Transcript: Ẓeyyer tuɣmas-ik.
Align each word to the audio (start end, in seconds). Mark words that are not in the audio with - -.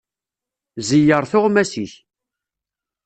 Ẓeyyer 0.87 1.23
tuɣmas-ik. 1.31 1.93